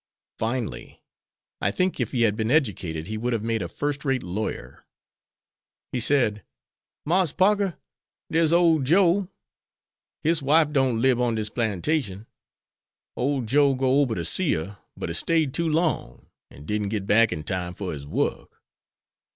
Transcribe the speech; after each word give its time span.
"Finely. 0.39 0.99
I 1.61 1.69
think 1.69 1.99
if 1.99 2.11
he 2.11 2.23
had 2.23 2.35
been 2.35 2.49
educated 2.49 3.05
he 3.05 3.19
would 3.19 3.33
have 3.33 3.43
made 3.43 3.61
a 3.61 3.67
first 3.67 4.03
rate 4.03 4.23
lawyer. 4.23 4.83
He 5.91 5.99
said, 5.99 6.41
'Marse 7.05 7.31
Parker, 7.33 7.77
dere's 8.31 8.51
old 8.51 8.83
Joe. 8.85 9.29
His 10.23 10.41
wife 10.41 10.71
don't 10.71 11.03
lib 11.03 11.21
on 11.21 11.35
dis 11.35 11.51
plantation. 11.51 12.25
Old 13.15 13.45
Joe 13.45 13.75
go 13.75 14.01
ober 14.01 14.15
ter 14.15 14.23
see 14.23 14.53
her, 14.53 14.79
but 14.97 15.09
he 15.09 15.13
stayed 15.13 15.53
too 15.53 15.69
long, 15.69 16.25
an' 16.49 16.65
didn't 16.65 16.89
git 16.89 17.05
back 17.05 17.31
in 17.31 17.43
time 17.43 17.75
fer 17.75 17.91
his 17.93 18.07
work. 18.07 18.59